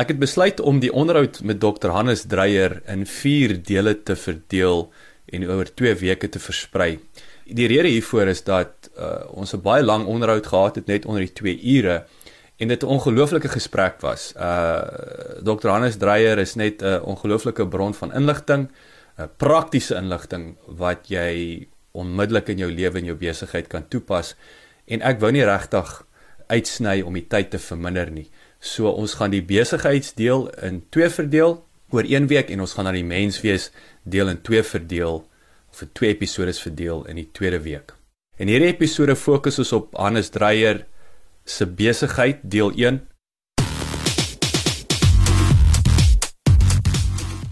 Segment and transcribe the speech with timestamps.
[0.00, 1.90] Ek het besluit om die onderhoud met Dr.
[1.92, 4.86] Hannes Dreyer in 4 dele te verdeel
[5.28, 6.94] en oor 2 weke te versprei.
[7.44, 11.20] Die rede hiervoor is dat uh, ons 'n baie lang onderhoud gehad het net onder
[11.20, 12.06] die 2 ure
[12.56, 14.32] en dit 'n ongelooflike gesprek was.
[14.36, 14.80] Uh
[15.44, 15.68] Dr.
[15.68, 18.70] Hannes Dreyer is net 'n ongelooflike bron van inligting,
[19.18, 24.36] 'n praktiese inligting wat jy onmiddellik in jou lewe en jou besigheid kan toepas
[24.86, 26.06] en ek wou nie regtig
[26.46, 28.30] uitsny om die tyd te verminder nie.
[28.62, 31.56] So ons gaan die besigheidsdeel in twee verdeel
[31.90, 33.72] oor 1 week en ons gaan dan die menswees
[34.06, 35.24] deel in twee verdeel
[35.66, 37.90] of vir twee episode verdeel in die tweede week.
[38.38, 40.84] En hierdie episode fokus ons op Hannes Dreyer
[41.44, 43.02] se besigheid deel 1.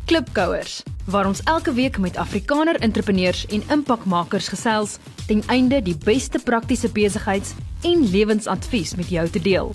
[0.07, 6.39] Klipkouers waar ons elke week met Afrikaner entrepreneurs en impakmakers gesels ten einde die beste
[6.39, 9.75] praktiese besigheids- en lewensadvies met jou te deel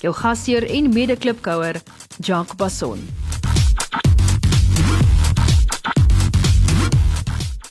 [0.00, 1.80] jou gasheer en mede-klipkouer,
[2.18, 2.98] Jacques Basson.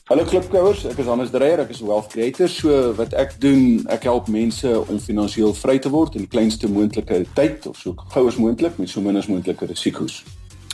[0.04, 2.48] Hallo klipkouers, ek is Hannes Dreyer, ek is 'n wealth creator.
[2.48, 6.68] So wat ek doen, ek help mense om finansiëel vry te word in die kleinste
[6.68, 10.22] moontlike tyd of so gou as moontlik met so min as moontlike risiko's.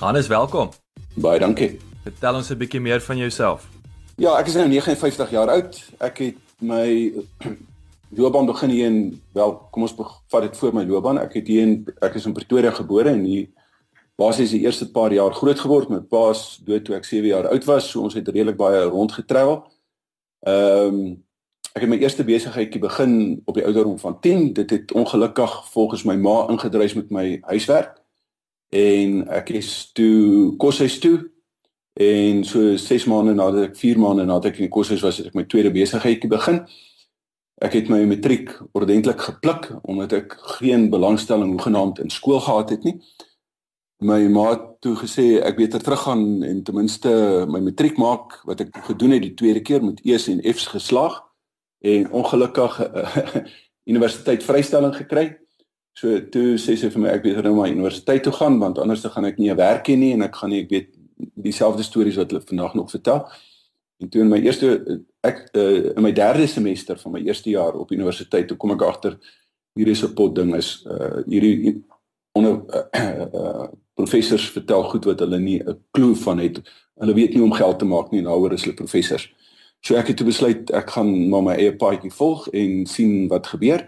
[0.00, 0.70] Hannes, welkom.
[1.14, 1.78] Baie dankie.
[2.02, 3.68] Vertel ons 'n bietjie meer van jouself.
[4.16, 5.82] Ja, ek is nou 59 jaar oud.
[6.00, 7.12] Ek het my
[8.10, 9.94] loopbaan begin hier in wel, kom ons
[10.28, 11.20] vat dit voor my loopbaan.
[11.22, 13.48] Ek het hier in ek is in Pretoria gebore en hier
[14.20, 15.90] basies die eerste paar jaar groot geword.
[15.90, 19.62] My pa's dood toe ek 7 jaar oud was, so ons het redelik baie rondgetravel.
[20.46, 21.02] Ehm um,
[21.70, 23.12] ek het my eerste besigheidjie begin
[23.46, 24.52] op die ouderdom van 10.
[24.58, 28.00] Dit het ongelukkig volgens my ma ingedruis met my huiswerk.
[28.74, 31.30] En ek is toe koshuis toe
[31.94, 35.30] en so 6 maande nadat ek 4 maande nadat ek in die koshuis was, het
[35.30, 36.64] ek my tweede besigheidjie begin.
[37.60, 42.86] Ek het my matriek ordentlik gepluk omdat ek geen belangstelling hoegenaamd in skool gehad het
[42.88, 42.94] nie.
[44.00, 47.10] My ma het toe gesê ek beter teruggaan en ten minste
[47.52, 51.18] my matriek maak wat ek gedoen het die tweede keer met E's en F's geslaag
[51.84, 52.80] en ongelukkig
[53.92, 55.26] universiteit vrystelling gekry.
[55.92, 59.04] So toe sê sy vir my ek beter nou maar universiteit toe gaan want anders
[59.04, 60.90] dan gaan ek nie 'n werk hê nie en ek gaan nie ek weet
[61.36, 63.28] dieselfde stories wat hulle vandag nog vertel.
[64.00, 64.70] En toe in my eerste
[65.26, 68.86] ek uh, in my derde semester van my eerste jaar op universiteit, toe kom ek
[68.86, 69.18] agter
[69.76, 71.76] hierdie se pot ding is uh hierdie
[72.32, 73.66] onder uh, uh,
[73.98, 76.62] professors vertel goed wat hulle nie 'n klou van het.
[77.00, 79.28] Hulle weet nie om geld te maak nie en daaroor is hulle professors.
[79.80, 83.46] So ek het toe besluit ek gaan maar my eie paadjie volg en sien wat
[83.46, 83.86] gebeur.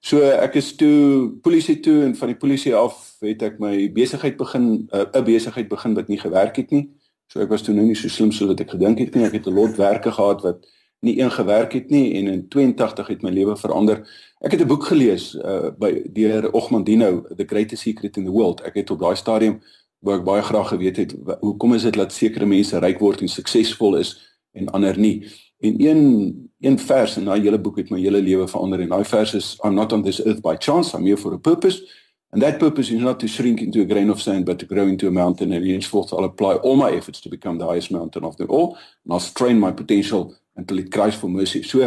[0.00, 4.36] So ek is toe polisie toe en van die polisie af het ek my besigheid
[4.36, 6.88] begin 'n uh, besigheid begin wat nie gewerk het nie.
[7.32, 9.24] So ek was toe nou nie so slim so wat ek gedink het nie.
[9.24, 10.66] Ek het 'n lot werke gehad wat
[11.00, 14.04] nie een gewerk het nie en in 82 het my lewe verander.
[14.44, 18.60] Ek het 'n boek gelees uh by deur Ogmandino, The Greatest Secret in the World.
[18.60, 19.62] Ek het op daai stadium
[20.00, 23.28] waar ek baie graag geweet het hoekom is dit dat sekere mense ryk word en
[23.28, 25.24] suksesvol is en ander nie.
[25.60, 29.04] En een een vers in daai hele boek het my hele lewe verander en daai
[29.04, 32.01] vers is I'm not on this earth by chance, I'm here for a purpose.
[32.32, 34.86] And that purpose is not to shrink into a grain of sand, but to grow
[34.86, 35.52] into a mountain.
[35.52, 38.78] And henceforth, I'll apply all my efforts to become the highest mountain of them all.
[39.04, 41.62] And I'll strain my potential until it cries for mercy.
[41.62, 41.78] So,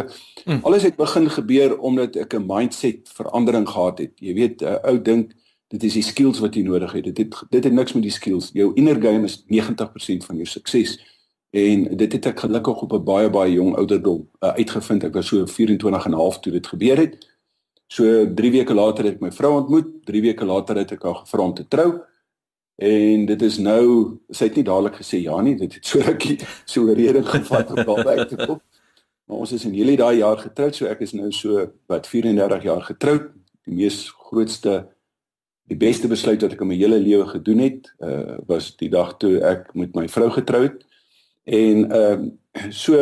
[0.44, 0.60] mm.
[0.62, 4.12] alles het begin gebeur omdat ek 'n mindset verandering gehad het.
[4.14, 5.32] Jy weet, 'n ou dink
[5.68, 7.04] dit is die skills wat jy nodig het.
[7.04, 8.50] Dit het dit het niks met die skills.
[8.52, 10.98] Jou inner game is 90% van jou sukses.
[11.50, 15.04] En dit het ek gelukkig op 'n baie baie jong ouderdom uh, uitgevind.
[15.04, 17.35] Ek was so 24 en 'n half toe dit gebeur het.
[17.86, 19.92] So 3 weke later het ek my vrou ontmoet.
[20.08, 21.90] 3 weke later het ek haar gevra om te trou.
[22.76, 26.36] En dit is nou, sy het nie dadelik gesê ja nie, dit het so rukkie
[26.68, 28.60] so rede gevat om daar uit te kom.
[29.26, 32.66] Maar ons is in Julie daai jaar getroud, so ek is nou so wat 34
[32.68, 33.30] jaar getroud.
[33.66, 34.84] Die mees grootste
[35.66, 39.16] die beste besluit wat ek in my hele lewe gedoen het, uh was die dag
[39.18, 40.84] toe ek met my vrou getroud.
[41.46, 42.98] En ehm uh, so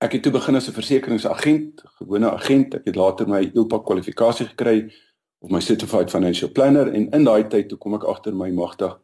[0.00, 2.74] ek het toe begin as 'n versekeringsagent, gewone agent.
[2.74, 4.90] Ek het later my ILPA kwalifikasie gekry
[5.40, 8.98] of my certified financial planner en in daai tyd toe kom ek agter my magtig.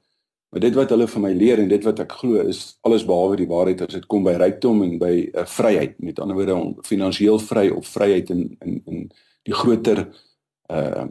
[0.50, 3.36] Maar dit wat hulle vir my leer en dit wat ek glo is alles behalwe
[3.36, 6.00] die waarheid as dit kom by rykdom en by uh, vryheid.
[6.00, 9.10] Met ander woorde om finansiëel vry of vryheid in in in
[9.44, 10.06] die groter
[10.72, 11.06] uh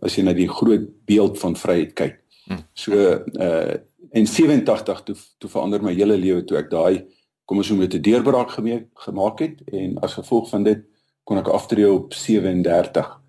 [0.00, 2.20] as jy na die groot beeld van vryheid kyk.
[2.46, 2.62] Hm.
[2.72, 2.92] So
[3.36, 3.76] uh
[4.12, 7.04] in 87 toe toe verander my hele lewe toe ek daai
[7.50, 8.50] kom ons noem dit 'n deurbraak
[8.94, 10.84] gemaak het en as gevolg van dit
[11.24, 13.20] kon ek aftree op 37.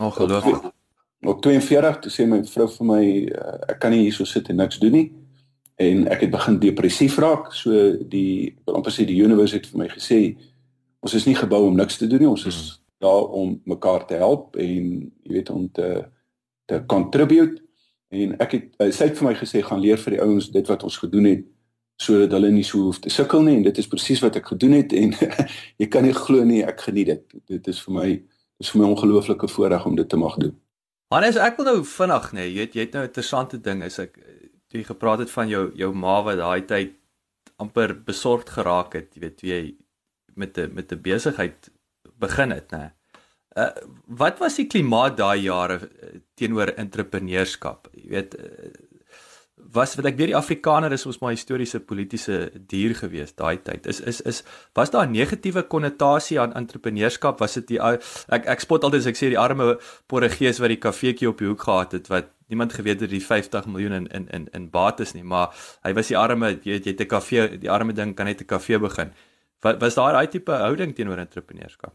[0.00, 0.72] Ongelooflik.
[1.20, 4.48] Op 42 toe sê my vrou vir my uh, ek kan nie hier so sit
[4.48, 5.12] en niks doen nie
[5.76, 7.52] en ek het begin depressief raak.
[7.52, 7.70] So
[8.08, 10.38] die amper sê die universe het vir my gesê
[11.00, 12.28] ons is nie gebou om niks te doen nie.
[12.28, 12.80] Ons is hmm.
[12.98, 16.08] daar om mekaar te help en jy weet om te
[16.64, 17.60] te contribute
[18.08, 20.66] en ek het uh, sy het vir my gesê gaan leer vir die ouens dit
[20.66, 21.46] wat ons gedoen het
[21.98, 24.76] sodat hulle nie so hoef te sukkel nie en dit is presies wat ek gedoen
[24.78, 25.14] het en
[25.82, 27.38] jy kan nie glo nie ek geniet dit.
[27.56, 28.08] Dit is vir my
[28.58, 30.54] dis vir my ongelooflike voorreg om dit te mag doen.
[31.14, 33.98] Hannes ek wil nou vinnig nê jy het jy het nou 'n interessante ding is
[33.98, 34.18] ek
[34.72, 36.94] jy gepraat het van jou jou ma wat daai tyd
[37.58, 39.62] amper besorgd geraak het jy weet jy
[40.36, 41.70] met 'n met 'n besigheid
[42.18, 42.90] begin het nê
[43.58, 43.70] uh,
[44.20, 47.88] wat was die klimaat daai jare uh, teenoor entrepreneurskap?
[47.96, 48.70] Jy weet uh,
[49.72, 53.86] was wat ek weet die Afrikaner is ons maar historiese politieke dier gewees daai tyd.
[53.86, 54.42] Is is is
[54.74, 57.40] was daar 'n negatiewe konnotasie aan entrepreneurskap?
[57.40, 60.80] Was dit die ek ek spot altyd as ek sê die arme Portugees wat die
[60.80, 64.28] kafeetjie op die hoek gehad het wat niemand geweet het die 50 miljoen in in
[64.28, 67.70] in in bates nie, maar hy was die arme jy jy het 'n kafee, die
[67.70, 69.12] arme ding kan net 'n kafee begin.
[69.60, 71.94] Wat was daar daai tipe houding teenoor entrepreneurskap?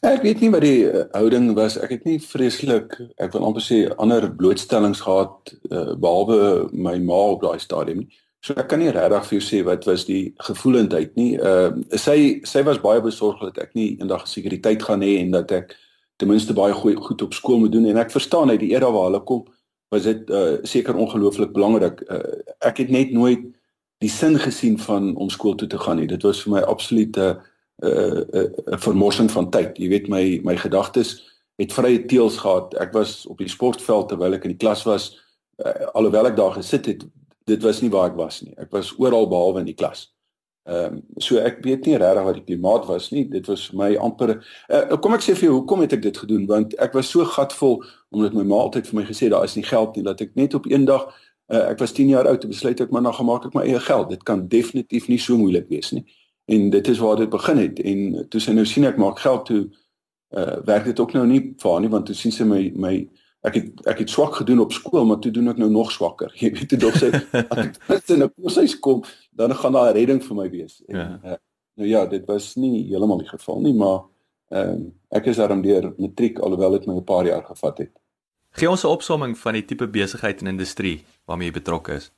[0.00, 1.76] Ek weet nie wat die uh, houding was.
[1.76, 7.18] Ek het nie vreeslik, ek wil amper sê ander blootstellings gehad uh, behalwe my ma
[7.34, 8.20] op daai stadium nie.
[8.40, 11.34] So ek kan nie regtig vir jou sê wat was die gevoelendheid nie.
[11.36, 15.52] Uh sy sy was baie besorgd dat ek nie eendag sekuriteit gaan hê en dat
[15.52, 15.76] ek
[16.16, 18.88] ten minste baie goeie goed op skool moet doen en ek verstaan uit die era
[18.88, 19.44] waar hulle kom
[19.92, 22.00] was dit uh seker ongelooflik belangrik.
[22.08, 23.44] Uh ek het net nooit
[24.00, 26.08] die sin gesien van om skool toe te gaan nie.
[26.08, 27.49] Dit was vir my absolute uh
[27.80, 29.78] 'n uh, 'n uh, vermorsing van tyd.
[29.78, 31.18] Jy weet my my gedagtes
[31.56, 32.74] het vrye teels gehad.
[32.74, 35.18] Ek was op die sportveld terwyl ek in die klas was.
[35.56, 37.04] Uh, alhoewel ek daar gesit het,
[37.44, 38.54] dit was nie waar ek was nie.
[38.56, 40.10] Ek was oral behalwe in die klas.
[40.68, 43.24] Ehm um, so ek weet nie regtig wat die klimaat was nie.
[43.28, 44.36] Dit was vir my amper
[44.68, 46.44] uh, kom ek sê vir jou hoekom het ek dit gedoen?
[46.46, 47.80] Want ek was so gatvol
[48.12, 50.54] omdat my ma altyd vir my gesê daar is nie geld nie dat ek net
[50.54, 51.08] op een dag
[51.48, 53.80] uh, ek was 10 jaar oud en besluit ek maar nou gemaak ek my eie
[53.80, 54.12] geld.
[54.12, 56.04] Dit kan definitief nie so moeilik wees nie
[56.50, 57.80] en dit is waar dit begin het.
[57.86, 59.62] En toe sy nou sien ek maak geld toe
[60.30, 62.94] uh werk dit ook nou nie vir haar nie want toe sien sy my my
[63.46, 66.30] ek het ek het swak gedoen op skool maar toe doen ek nou nog swakker.
[66.42, 67.10] Jy weet toe dog sy
[67.40, 69.02] as ek in 'n koshuis kom
[69.34, 70.82] dan gaan daar 'n redding vir my wees.
[70.88, 71.08] En, ja.
[71.24, 71.38] Uh,
[71.80, 74.06] nou ja dit was nie heeltemal die geval nie maar
[74.50, 77.92] ehm uh, ek is daarom deur matriek alhoewel dit my 'n paar jaar gevat het.
[78.50, 82.12] Gee ons 'n opsomming van die tipe besigheid en industrie waarmee jy betrokke is.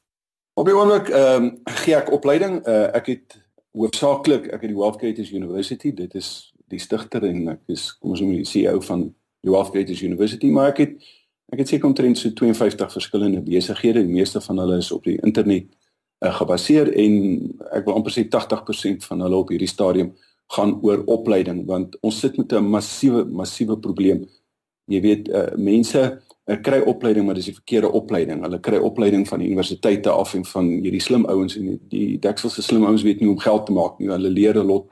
[0.55, 2.67] Op die oomblik ehm um, gee ek opleiding.
[2.67, 3.42] Uh, ek het
[3.77, 8.15] hoofsaaklik ek het die Wealth Creators University, dit is die stigter en ek is kom
[8.15, 9.09] ons noem die CEO van
[9.43, 11.13] die Wealth Creators University, maar ek het
[11.53, 15.19] ek het seker omtrent so 52 verskillende besighede, die meeste van hulle is op die
[15.21, 15.67] internet
[16.25, 17.17] uh, gebaseer en
[17.77, 20.15] ek wil amper sê 80% van hulle op hierdie stadium
[20.57, 24.25] gaan oor opleiding want ons sit met 'n massiewe massiewe probleem.
[24.89, 26.23] Jy weet uh, mense
[26.53, 28.43] Ek kry opleiding maar dis die verkeerde opleiding.
[28.45, 32.19] Hulle kry opleiding van die universiteite af en van hierdie slim ouens en die, die
[32.21, 34.11] dekselse slim ouens weet nie hoe om geld te maak nie.
[34.13, 34.91] Hulle leer 'n lot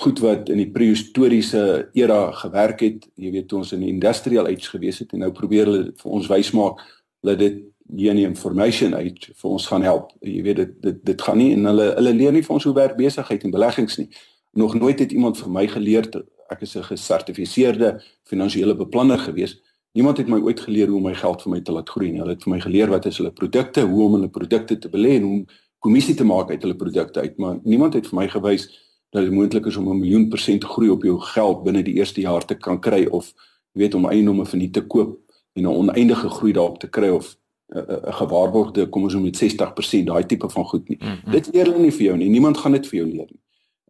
[0.00, 3.08] goed wat in die prehistoriese era gewerk het.
[3.16, 6.10] Jy weet toe ons in die industrial age gewees het en nou probeer hulle vir
[6.10, 6.80] ons wys maak
[7.22, 7.60] dat dit
[7.96, 10.12] hier in die information age vir ons gaan help.
[10.22, 12.74] Jy weet dit dit dit gaan nie en hulle hulle leer nie vir ons hoe
[12.74, 14.08] werk besigheid en beleggings nie.
[14.52, 16.08] Nog nooit het iemand vir my geleer
[16.50, 19.60] ek is 'n gesertifiseerde finansiële beplanner geweest
[19.92, 22.20] Niemand het my ooit geleer hoe om my geld vir my te laat groei nie.
[22.22, 25.16] Hulle het vir my geleer wat is hulle produkte, hoe om hulle produkte te belê
[25.18, 25.46] en hoe om
[25.82, 28.68] kommissie te maak uit hulle produkte uit, maar niemand het vir my gewys
[29.10, 32.20] dat dit moontlik is om 'n miljoen persent groei op jou geld binne die eerste
[32.20, 33.32] jaar te kan kry of
[33.72, 35.18] jy weet om eiendomme verniet te koop
[35.54, 37.36] en 'n oneindige groei daarop te kry of
[37.74, 40.98] 'n gewaarborgde kom ons noem dit 60% daai tipe van goed nie.
[41.00, 41.32] Mm -hmm.
[41.32, 42.28] Dit leer hulle nie vir jou nie.
[42.28, 43.40] Niemand gaan dit vir jou leer nie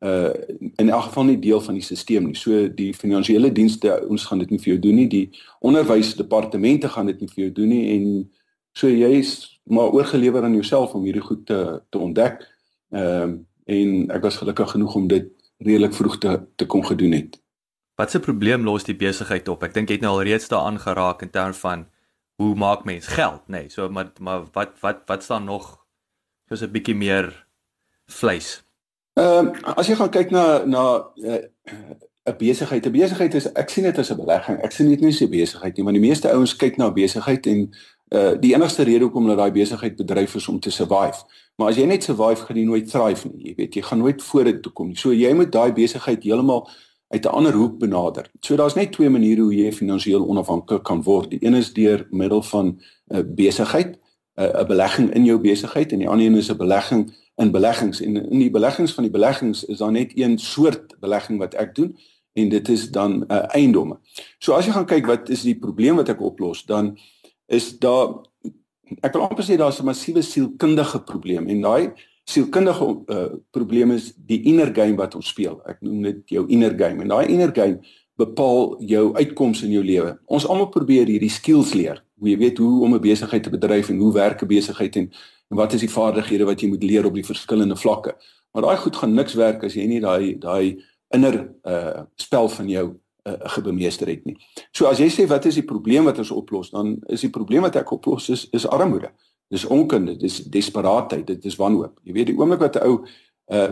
[0.00, 0.32] uh
[0.76, 2.36] in elk geval nie deel van die stelsel nie.
[2.36, 5.08] So die finansiële dienste ons gaan dit nie vir jou doen nie.
[5.08, 5.26] Die
[5.60, 8.06] onderwysdepartemente gaan dit nie vir jou doen nie en
[8.72, 12.42] so jy's maar oorgelewer aan jouself om hierdie goed te te ontdek.
[12.90, 13.38] Ehm uh,
[13.70, 15.28] en ek was gelukkig genoeg om dit
[15.62, 17.36] redelik vroeg te te kon gedoen het.
[17.94, 19.62] Wat 'n probleem los die besigheid op?
[19.62, 21.86] Ek dink jy het nou al reeds daaraan geraak in terme van
[22.34, 23.52] hoe maak mens geld, nê?
[23.52, 25.84] Nee, so maar maar wat wat wat staan nog?
[26.48, 27.46] Soos 'n bietjie meer
[28.06, 28.62] vleis.
[29.14, 30.82] Ehm uh, as jy gaan kyk na na
[31.24, 34.58] eh, 'n uh, besigheid, 'n besigheid is ek sien dit as 'n belegging.
[34.62, 37.46] Ek sien dit nie as 'n besigheid nie, want die meeste ouens kyk na besigheid
[37.46, 37.70] en
[38.10, 41.24] uh die enigste rede hoekom hulle daai besigheid bedryf is om te survive.
[41.56, 43.48] Maar as jy net survive, gaan jy nooit thrive nie.
[43.48, 44.96] Jy weet, jy gaan nooit vorentoe kom nie.
[44.96, 46.68] So jy moet daai besigheid heeltemal
[47.08, 48.30] uit 'n ander hoek benader.
[48.40, 51.30] So daar's net twee maniere hoe jy finansiëel onafhanklik kan word.
[51.30, 53.98] Die een is deur middel van 'n uh, besigheid,
[54.36, 58.00] 'n uh, belegging in jou besigheid en die ander een is 'n belegging in beleggings
[58.04, 61.74] en in die beleggings van die beleggings is daar net een soort belegging wat ek
[61.74, 61.94] doen
[62.32, 63.98] en dit is dan uh, eiendomme.
[64.38, 66.92] So as jy gaan kyk wat is die probleem wat ek oplos, dan
[67.50, 68.20] is daar
[69.00, 71.92] ek wil amper sê daar's 'n massiewe sielkundige probleem en daai
[72.24, 75.60] sielkundige uh, probleem is die inner game wat ons speel.
[75.66, 77.80] Ek noem dit jou inner game en daai inner game
[78.20, 80.18] bepaal jou uitkomste in jou lewe.
[80.26, 82.04] Ons almal probeer hierdie skills leer.
[82.20, 85.10] Hoe jy weet hoe om 'n besigheid te bedryf en hoe werk 'n besigheid en,
[85.50, 88.14] en wat is die vaardighede wat jy moet leer op die verskillende vlakke.
[88.54, 90.82] Maar daai goed gaan niks werk as jy nie daai daai
[91.14, 92.86] inner uh spel van jou
[93.28, 94.36] uh, gebemeester het nie.
[94.72, 97.66] So as jy sê wat is die probleem wat ons oplos, dan is die probleem
[97.66, 99.10] wat ek oplos is is armoede.
[99.50, 101.98] Dis onkunde, dis desperaatheid, dit is wanhoop.
[102.06, 103.02] Jy weet die oomblik wat 'n ou
[103.50, 103.70] uh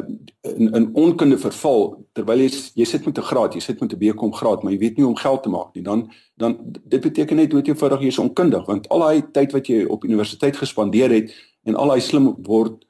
[0.59, 3.99] in in onkunde verval terwyl jy jy sit met 'n graad, jy sit met 'n
[3.99, 5.83] BCom graad, maar jy weet nie hoe om geld te maak nie.
[5.83, 9.67] Dan dan dit beteken net dood eenvoudig jy is onkundig want al daai tyd wat
[9.67, 11.35] jy op universiteit gespandeer het
[11.69, 12.81] en al daai slim word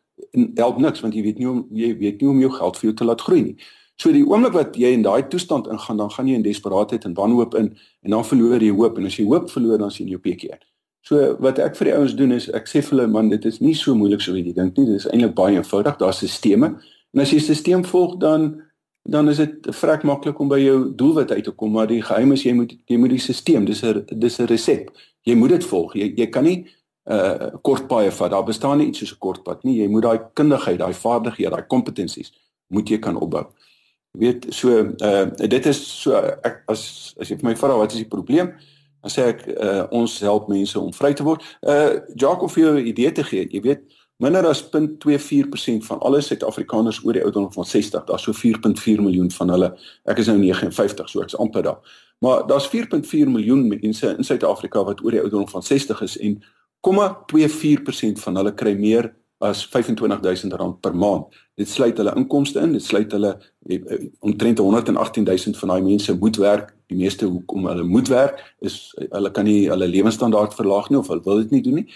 [0.58, 2.97] help niks want jy weet nie hoe jy weet nie om jou geld vir jou
[3.00, 3.56] te laat groei nie.
[3.99, 7.16] So die oomblik wat jy in daai toestand ingaan, dan gaan jy in desperaatheid en
[7.18, 7.73] wanhoop in
[8.06, 10.54] en dan verloor jy hoop en as jy hoop verloor dan sien jy op ekie.
[11.08, 13.58] So wat ek vir die ouens doen is ek sê vir hulle man dit is
[13.64, 14.87] nie so moeilik so wie jy dink nie.
[14.92, 15.99] Dit is eintlik baie eenvoudig.
[15.99, 16.94] Daar's stelsels.
[17.14, 18.50] En as jy die stelsel volg dan
[19.08, 22.35] dan is dit vrek maklik om by jou doelwit uit te kom, maar die geheim
[22.37, 24.90] is jy moet jy moet die stelsel, dis 'n dis 'n resep.
[25.25, 25.94] Jy moet dit volg.
[25.94, 26.66] Jy jy kan nie
[27.08, 28.30] uh kort paaie vat.
[28.30, 29.80] Daar bestaan nie iets soos 'n kort pad nie.
[29.82, 32.32] Jy moet daai kundigheid, daai vaardighede, daai kompetensies
[32.68, 33.46] moet jy kan opbou.
[34.12, 34.68] Jy weet, so
[35.00, 38.52] uh dit is so ek as as jy vir my vra wat is die probleem?
[39.02, 41.42] Dan sê ek uh, ons help mense om vry te word.
[41.62, 43.46] Uh Jacques of jy 'n idee te gee.
[43.50, 43.80] Jy weet
[44.18, 49.30] minder as 0.24% van alle Suid-Afrikaners oor die ouderdom van 60, daar's so 4.4 miljoen
[49.30, 49.68] van hulle.
[50.04, 51.78] Ek is nou 59, so ek's amper daar.
[52.18, 56.42] Maar daar's 4.4 miljoen mense in Suid-Afrika wat oor die ouderdom van 60 is en
[56.87, 61.35] 0.24% van hulle kry meer as R25000 per maand.
[61.58, 63.37] Dit sluit hulle inkomste in, dit sluit hulle
[63.68, 66.75] eh, eh, omtrent 118000 van daai mense moet werk.
[66.90, 71.11] Die meeste hoekom hulle moet werk is hulle kan nie hulle lewenstandaard verlaag nie of
[71.12, 71.87] hulle wil dit nie doen nie.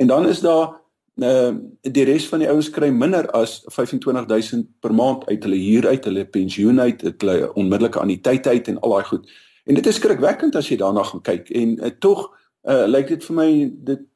[0.00, 0.76] En dan is daar
[1.20, 1.52] uh
[1.84, 6.04] die res van die ouens kry minder as 25000 per maand uit hulle huur uit,
[6.04, 9.32] hulle pensioen uit, hulle onmiddellike anniteit uit en al daai goed.
[9.64, 12.28] En dit is skrikwekkend as jy daarna gaan kyk en uh, tog
[12.68, 13.50] uh lyk dit vir my
[13.88, 14.06] dit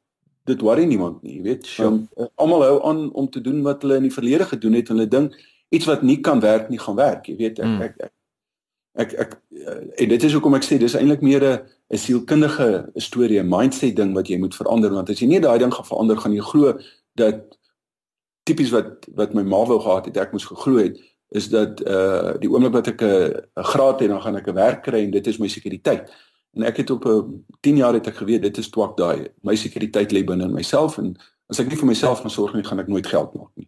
[0.45, 1.69] dit worry niemand nie, jy weet.
[1.77, 1.91] Ja.
[1.91, 4.97] Uh, Almal hou aan om te doen wat hulle in die verlede gedoen het en
[4.97, 5.39] hulle dink
[5.73, 7.59] iets wat nie kan werk nie gaan werk, jy weet.
[7.59, 7.81] Ek mm.
[7.81, 8.13] ek, ek
[8.95, 11.59] ek ek uh, en dit is hoekom ek sê dis eintlik meer 'n
[11.93, 15.59] 'n sielkundige storie, 'n mindset ding wat jy moet verander want as jy nie daai
[15.59, 16.77] ding gaan verander gaan jy glo
[17.15, 17.57] dat
[18.45, 20.97] tipies wat wat my ma wou gehad het ek moes geglo het
[21.35, 24.81] is dat uh die oomblik wat ek 'n graad het dan gaan ek 'n werk
[24.83, 26.09] kry en dit is my sekuriteit.
[26.55, 29.27] En ek het op 'n 10 jaar het ek geweet dit is twak daai.
[29.43, 31.15] My sekuriteit lê binne in myself en
[31.49, 33.67] as ek nie vir myself gaan sorg nie, gaan ek nooit geld maak nie.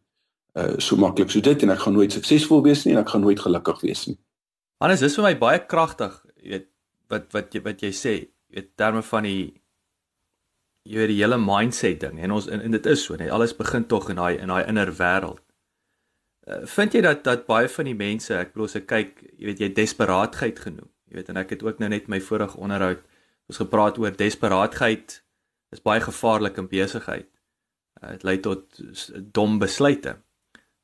[0.56, 3.22] Uh so maklik so dit en ek gaan nooit suksesvol wees nie en ek gaan
[3.22, 4.17] nooit gelukkig wees nie.
[4.79, 6.67] Hannes, dis vir my baie kragtig, jy weet
[7.10, 8.15] wat wat jy wat jy sê,
[8.53, 9.53] weet terme van die
[10.88, 13.56] jy weet die hele mindset ding en ons en, en dit is so, nee, alles
[13.58, 15.44] begin tog in daai in daai inner wêreld.
[16.48, 19.50] Uh, vind jy dat dat baie van die mense, ek bedoel as ek kyk, jy
[19.50, 20.88] weet jy desperaatheid genoem.
[21.08, 23.04] Jy weet en ek het ook nou net my vorige onderhoud
[23.48, 25.22] ons gepraat oor desperaatheid
[25.72, 27.28] is baie gevaarlik in besigheid.
[28.02, 28.82] Uh, dit lei tot
[29.34, 30.18] dom besluite.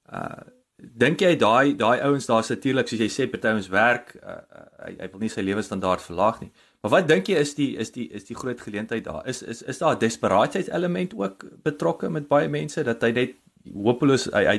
[0.09, 0.43] Uh
[0.83, 4.63] dink jy daai daai ouens daar's natuurlik soos jy sê party ons werk uh, uh,
[4.83, 6.49] hy, hy wil nie sy lewensstandaard verlaag nie.
[6.83, 9.21] Maar wat dink jy is die is die is die groot geleentheid daar?
[9.29, 13.35] Is is is daar 'n desperaatheidselement element ook betrokke met baie mense dat hy net
[13.71, 14.57] hopeloos hy hy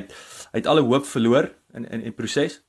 [0.57, 2.64] het alle hoop verloor in in 'n proses?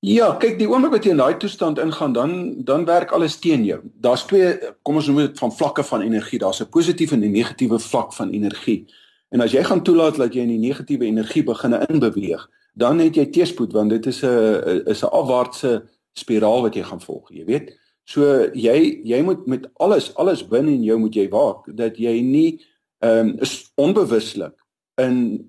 [0.00, 2.30] Ja, kyk, die oomblik wat jy in daai toestand ingaan, dan
[2.64, 3.82] dan werk alles teen jou.
[4.00, 6.38] Daar's twee, kom ons noem dit van vlakke van energie.
[6.40, 8.86] Daar's 'n positiewe en 'n negatiewe vlak van energie.
[9.28, 13.14] En as jy gaan toelaat dat jy in die negatiewe energie begin inbeweeg, dan het
[13.14, 17.44] jy teespoed want dit is 'n is 'n afwaartse spiraal wat jy gaan volg, jy
[17.44, 17.78] weet.
[18.04, 22.20] So jy jy moet met alles alles binne in jou moet jy waak dat jy
[22.20, 22.64] nie
[22.98, 23.38] ehm um,
[23.74, 24.54] onbewuslik
[24.96, 25.44] in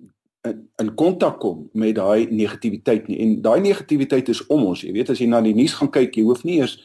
[0.47, 3.19] in, in kontak kom met daai negativiteit nie.
[3.19, 4.81] En daai negativiteit is om ons.
[4.81, 6.79] Jy weet as jy na die nuus gaan kyk, jy hoef nie eers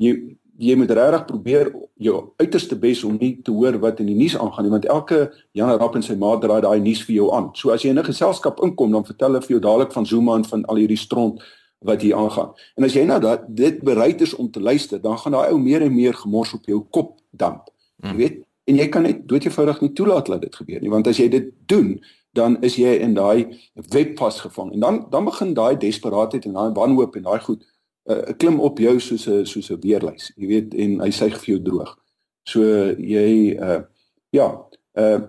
[0.00, 0.16] jy
[0.56, 1.68] jy moet regtig probeer
[2.00, 5.18] jou uiterste bes om nie te hoor wat in die nuus aangaan nie, want elke
[5.56, 7.50] Jan Rapp en sy ma draai daai nuus vir jou aan.
[7.60, 10.36] So as jy in 'n geselskap inkom, dan vertel hulle vir jou dadelik van Zuma
[10.36, 11.42] en van al hierdie stront
[11.84, 12.54] wat hier aangaan.
[12.76, 15.58] En as jy nou dat dit bereid is om te luister, dan gaan daai ou
[15.58, 17.68] meer en meer gemors op jou kop damp.
[18.02, 18.16] Jy hmm.
[18.16, 21.28] weet, en jy kan net doodgevoudig nie toelaat dat dit gebeur nie, want as jy
[21.28, 22.00] dit doen,
[22.36, 23.46] dan is jy in daai
[23.92, 27.64] web vasgevang en dan dan begin daai desperaatheid en daai wanhoop en daai goed
[28.10, 31.54] uh, klim op jou soos 'n soos 'n weerlys jy weet en hy suig vir
[31.54, 31.96] jou droog.
[32.44, 32.62] So
[32.98, 33.82] jy uh
[34.30, 34.46] ja
[34.94, 35.20] uh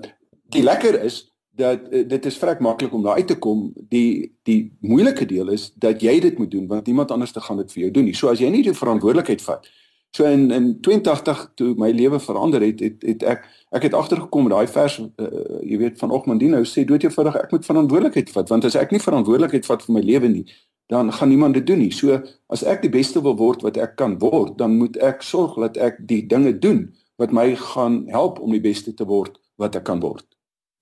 [0.49, 3.73] die lekker is dat uh, dit is vrek maklik om daar uit te kom.
[3.89, 7.57] Die die moeilike deel is dat jy dit moet doen want iemand anders te gaan
[7.57, 8.15] dit vir jou doen nie.
[8.15, 9.67] So as jy nie die verantwoordelikheid vat
[10.15, 13.43] So in in 82 toe my lewe verander het, het het ek
[13.75, 15.27] ek het agtergekom daai vers uh,
[15.61, 19.03] jy weet van Ogmandino sê dood eenvoudig ek moet verantwoordelikheid vat want as ek nie
[19.03, 20.45] verantwoordelikheid vat vir my lewe nie
[20.87, 21.91] dan gaan niemand dit doen nie.
[21.91, 25.57] So as ek die beste wil word wat ek kan word, dan moet ek sorg
[25.59, 26.87] dat ek die dinge doen
[27.19, 30.23] wat my gaan help om die beste te word wat ek kan word.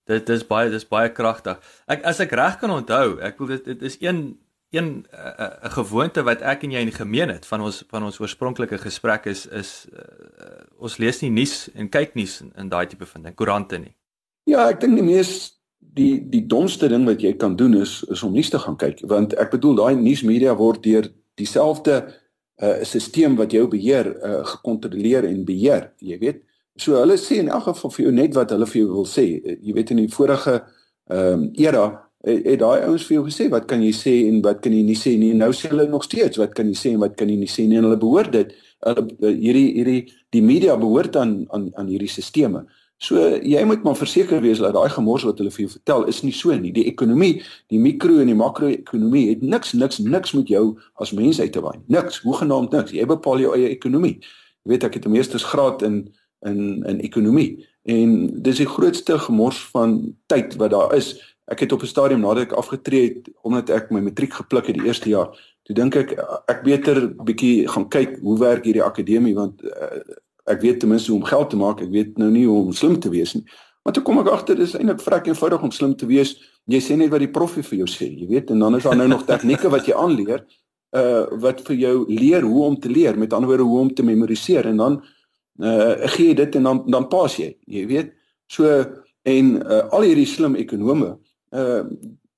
[0.06, 1.58] Dit dis baie dis baie kragtig.
[1.90, 4.36] Ek as ek reg kan onthou, ek wil dit dit is een
[4.70, 8.04] een eh, eh, 'n gewoonte wat ek en jy in gemeen het van ons van
[8.04, 10.00] ons oorspronklike gesprek is is uh,
[10.78, 13.94] ons lees nie nuus en kyk nuus in, in daai tipe van ding, koerante nie.
[14.44, 18.22] Ja, ek dink die mees die die domste ding wat jy kan doen is is
[18.22, 22.14] om nuus te gaan kyk want ek bedoel daai nuusmedia word deur dieselfde
[22.62, 26.42] uh, stelsel wat jou beheer uh, gekontroleer en beheer, jy weet.
[26.76, 29.24] So hulle sê in elk geval vir jou net wat hulle vir jou wil sê.
[29.40, 30.62] Jy weet in die vorige
[31.06, 34.40] ehm um, era het, het daai ouens vir jou gesê wat kan jy sê en
[34.44, 35.32] wat kan jy nie sê nie.
[35.34, 37.66] Nou sê hulle nog steeds wat kan jy sê en wat kan jy nie sê
[37.66, 37.78] nie.
[37.80, 38.56] En hulle behoort dit
[38.86, 40.00] hulle hierdie hierdie
[40.34, 42.66] die media behoort aan aan aan hierdie stelsels.
[42.98, 46.22] So jy moet maar verseker wees dat daai gemors wat hulle vir jou vertel is
[46.24, 46.72] nie so nie.
[46.72, 50.64] Die ekonomie, die mikro en die makro-ekonomie het niks niks niks met jou
[51.02, 51.76] as mens uit te waai.
[51.92, 52.94] Niks, hoegenaamd niks.
[52.96, 54.16] Jy bepaal jou eie ekonomie.
[54.64, 56.06] Jy weet ek het 'n meestersgraad in
[56.46, 61.72] in in ekonomie en dis die grootste gemors van tyd wat daar is ek het
[61.72, 65.08] op 'n stadium nadat ek afgetree het omdat ek my matriek gepluk het die eerste
[65.08, 65.30] jaar,
[65.62, 70.00] toe dink ek ek beter bietjie gaan kyk hoe werk hierdie akademie want uh,
[70.46, 72.72] ek weet ten minste hoe om geld te maak, ek weet nou nie hoe om
[72.72, 73.44] slim te wees nie.
[73.82, 76.36] Maar toe kom ek agter dis eintlik vrek eenvoudig om slim te wees.
[76.66, 78.96] Jy sê net wat die proffie vir jou sê, jy weet en dan is daar
[78.96, 80.42] nou nog tegnieke wat jy aanleer
[80.96, 84.02] uh wat vir jou leer hoe om te leer, met ander woorde hoe om te
[84.02, 85.02] memoriseer en dan
[85.62, 88.12] uh gee jy dit en dan dan pas jy, jy weet.
[88.46, 88.66] So
[89.26, 91.16] en uh, al hierdie slim ekonome
[91.56, 91.82] uh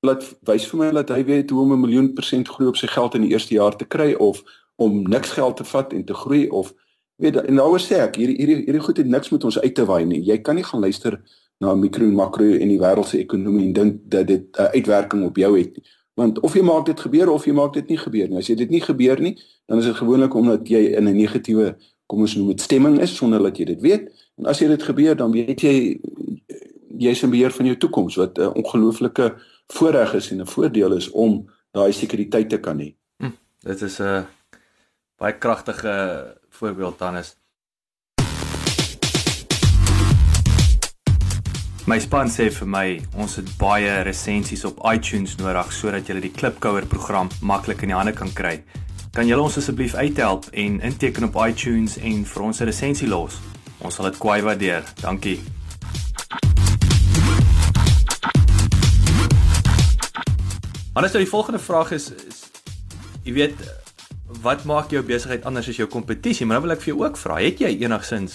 [0.01, 2.87] laat wys vir my dat hy weet hoe om 'n miljoen persent groei op sy
[2.87, 4.43] geld in die eerste jaar te kry of
[4.75, 6.73] om niks geld te vat en te groei of
[7.15, 9.85] weet en nou sê ek hierdie hierdie hierdie goed het niks met ons uit te
[9.85, 10.21] waai nie.
[10.23, 11.19] Jy kan nie gaan luister
[11.59, 15.25] na mikro en makro en die wêreldse ekonomie en dink dat dit 'n uh, uitwerking
[15.25, 15.83] op jou het nie.
[16.15, 18.37] Want of jy maak dit gebeur of jy maak dit nie gebeur nie.
[18.37, 19.35] As jy dit nie gebeur nie,
[19.67, 21.75] dan is dit gewoonlik omdat jy in 'n negatiewe
[22.07, 24.09] kom ons noem dit stemming is sonder dat jy dit weet.
[24.37, 25.99] En as jy dit gebeur, dan weet jy
[26.97, 29.35] jy's in beheer van jou toekoms wat 'n ongelooflike
[29.67, 32.95] voorreg is en 'n voordeel is om daai sekuriteit te kan hê.
[33.17, 34.25] Hm, dit is 'n
[35.17, 37.37] baie kragtige voorbeeld dan is.
[41.89, 46.31] My span sê vir my ons het baie resensies op iTunes nodig sodat jy die
[46.31, 48.63] Klipkouer program maklik in die hande kan kry.
[49.11, 53.39] Kan julle ons asseblief uithelp en inteken op iTunes en vir ons 'n resensie los?
[53.81, 54.83] Ons sal dit kwai waardeer.
[55.01, 55.58] Dankie.
[60.99, 62.39] Anders nou die volgende vraag is, is
[63.23, 63.59] jy weet
[64.43, 66.43] wat maak jou besigheid anders as jou kompetisie?
[66.43, 68.33] Maar nou wil ek vir jou ook vra, het jy enigsins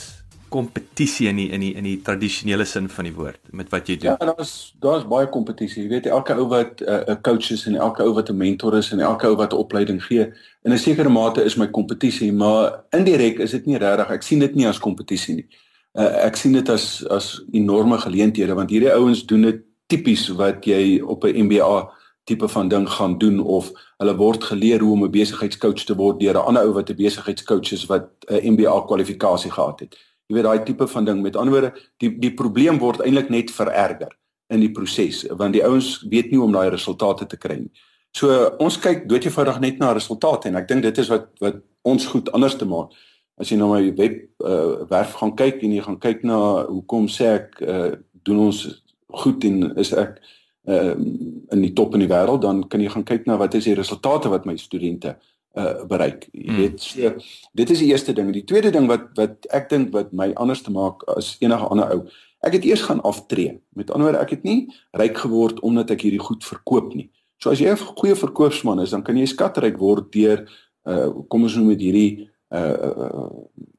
[0.48, 3.98] kompetisie in die, in die in die tradisionele sin van die woord met wat jy
[4.00, 4.14] doen?
[4.14, 5.82] Ja, daar's daar's baie kompetisie.
[5.82, 8.36] Jy weet elke ou wat eh, 'n uh, coach is en elke ou wat 'n
[8.40, 10.24] mentor is en elke ou wat 'n opleiding gee,
[10.64, 14.10] in 'n sekere mate is my kompetisie, maar indirek is dit nie regtig.
[14.10, 15.46] Ek sien dit nie as kompetisie nie.
[15.92, 20.64] Uh, ek sien dit as as enorme geleenthede want hierdie ouens doen dit tipies wat
[20.64, 21.92] jy op 'n MBA
[22.24, 26.20] tipe van ding gaan doen of hulle word geleer hoe om 'n besigheidscoach te word
[26.20, 29.96] deur 'n ander ou wat 'n besigheidscoach is wat 'n MBA kwalifikasie gehad het.
[30.26, 31.22] Jy weet daai tipe van ding.
[31.22, 34.16] Met ander woorde, die die probleem word eintlik net vererger
[34.48, 37.72] in die proses want die ouens weet nie hoe om daai resultate te kry nie.
[38.10, 42.06] So ons kyk doeteenvoudig net na resultate en ek dink dit is wat wat ons
[42.06, 42.90] goed anders te maak.
[43.36, 47.08] As jy na my web uh, werf gaan kyk en jy gaan kyk na hoekom
[47.08, 50.22] sê ek uh, doen ons goed en is ek uh
[50.64, 53.76] in die top in die wêreld dan kan jy gaan kyk na wat is die
[53.76, 55.16] resultate wat my studente
[55.54, 56.26] uh bereik.
[56.32, 56.56] Jy hmm.
[56.56, 57.10] weet so
[57.52, 58.32] dit is die eerste ding.
[58.34, 61.92] Die tweede ding wat wat ek dink wat my anders te maak as enige ander
[61.94, 62.00] ou.
[62.44, 63.60] Ek het eers gaan aftree.
[63.78, 64.66] Met ander woorde ek het nie
[64.98, 67.10] ryk geword omdat ek hierdie goed verkoop nie.
[67.38, 70.48] So as jy 'n goeie verkoopsman is, dan kan jy skatryk word deur
[70.88, 73.30] uh kom ons noem dit hierdie uh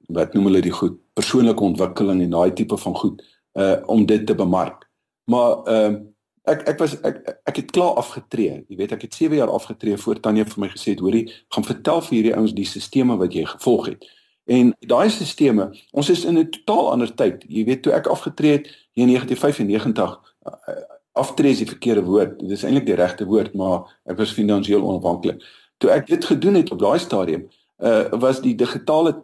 [0.07, 3.21] wat noem hulle die goed persoonlike ontwikkeling en daai tipe van goed
[3.57, 4.85] uh om dit te bemark.
[5.25, 6.13] Maar ehm uh,
[6.45, 8.63] ek ek was ek ek het klaar afgetree.
[8.69, 11.65] Jy weet ek het 7 jaar afgetree voor Tanya vir my gesê het, hoorie, gaan
[11.65, 14.05] vertel vir hierdie ouens die stelsels wat jy gevolg het.
[14.45, 17.45] En daai stelsels, ons is in 'n totaal ander tyd.
[17.47, 22.39] Jy weet toe ek afgetree het in 1995 eh, aftree is die verkeerde woord.
[22.39, 25.41] Dit is eintlik die regte woord, maar ek was finansiëel onafhanklik.
[25.77, 27.47] Toe ek dit gedoen het op daai stadium,
[27.83, 29.23] uh was die digitale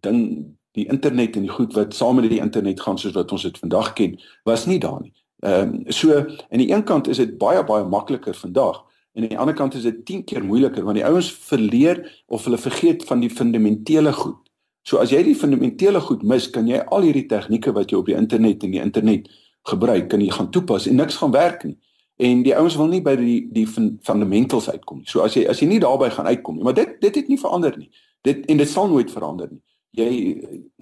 [0.00, 3.42] ding, die internet en die goed wat saam met die internet gaan soos wat ons
[3.42, 5.12] dit vandag ken, was nie daar nie.
[5.44, 8.78] Ehm um, so aan die een kant is dit baie baie makliker vandag
[9.12, 12.44] en aan die ander kant is dit 10 keer moeiliker want die ouens verleer of
[12.48, 14.40] hulle vergeet van die fundamentele goed.
[14.88, 18.08] So as jy die fundamentele goed mis, kan jy al hierdie tegnieke wat jy op
[18.08, 19.28] die internet en die internet
[19.68, 21.76] gebruik, kan jy gaan toepas en niks gaan werk nie.
[22.24, 25.08] En die ouens wil nie by die die fundamentals uitkom nie.
[25.12, 27.40] So as jy as jy nie daarby gaan uitkom nie, maar dit dit het nie
[27.40, 27.90] verander nie.
[28.24, 29.60] Dit en dit sal nooit verander nie.
[29.94, 30.10] Jy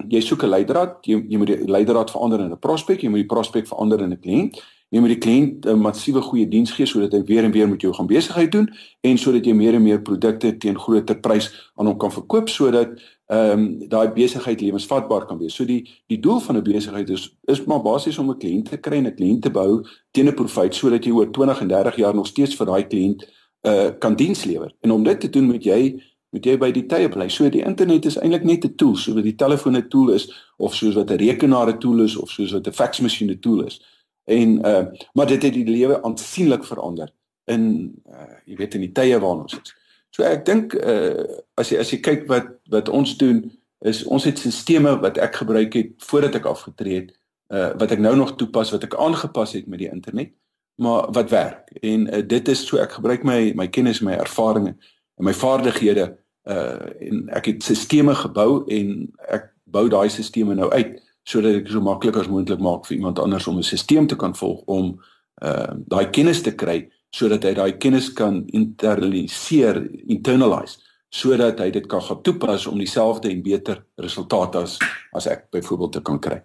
[0.09, 3.27] jy soek 'n leidraad, jy jy moet die leidraad verander in 'n prospek, jy moet
[3.27, 4.61] die prospek verander in 'n kliënt.
[4.93, 7.81] Jy moet die kliënt 'n massiewe goeie diens gee sodat hy weer en weer met
[7.81, 8.69] jou gaan besigheid doen
[9.01, 12.89] en sodat jy meer en meer produkte teen groter prys aan hom kan verkoop sodat
[13.27, 15.55] ehm um, daai besigheid lewensvatbaar kan wees.
[15.55, 18.77] So die die doel van 'n besigheid is is maar basies om 'n kliënt te
[18.77, 21.95] kry en 'n kliënt te bou teen 'n profit sodat jy oor 20 en 30
[21.95, 23.25] jaar nog steeds vir daai kliënt
[23.63, 24.75] uh kan diens lewer.
[24.81, 26.01] En om dit te doen moet jy
[26.33, 27.27] moet jy by die tye bly.
[27.29, 30.25] So die internet is eintlik net 'n tool, so wat die telefoon 'n tool is
[30.57, 33.65] of soos wat 'n rekenaar 'n tool is of soos wat 'n faksmasjien 'n tool
[33.65, 33.81] is.
[34.25, 37.09] En uh maar dit het die lewe aansienlik verander
[37.45, 39.73] in uh jy weet in die tye waarin ons is.
[40.09, 41.23] So ek dink uh
[41.55, 43.51] as jy as jy kyk wat wat ons doen
[43.83, 47.11] is ons het stelsels wat ek gebruik het voordat ek afgetree het
[47.53, 50.31] uh wat ek nou nog toepas wat ek aangepas het met die internet
[50.75, 54.73] maar wat werk en uh, dit is so ek gebruik my my kennis my ervarings
[55.17, 56.07] en my vaardighede
[56.49, 61.69] uh en ek het stelsels gebou en ek bou daai stelsels nou uit sodat ek
[61.71, 64.99] so maklik as moontlik maak vir iemand anders om 'n stelsel te kan volg om
[65.41, 69.77] uh daai kennis te kry sodat hy daai kennis kan internaliseer,
[70.07, 70.81] internalize
[71.13, 74.79] sodat hy dit kan gaan toepas om dieselfde en beter resultate as
[75.13, 76.41] as ek byvoorbeeld te kan kry.